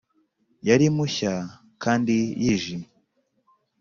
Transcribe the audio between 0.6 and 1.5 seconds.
yari mushya